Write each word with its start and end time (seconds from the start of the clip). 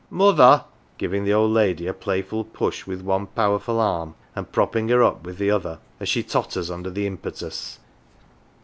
Mother!" 0.09 0.65
giving 0.97 1.25
the 1.25 1.33
old 1.35 1.51
lady 1.51 1.85
a 1.85 1.93
playful 1.93 2.43
push 2.43 2.87
with 2.87 3.03
one 3.03 3.27
powerful 3.27 3.79
arm 3.79 4.15
and 4.35 4.51
prop 4.51 4.71
ping 4.73 4.89
her 4.89 5.03
up 5.03 5.23
with 5.25 5.37
the 5.37 5.51
other, 5.51 5.77
as 5.99 6.09
she 6.09 6.23
totters 6.23 6.71
under 6.71 6.89
the 6.89 7.05
impetus. 7.05 7.77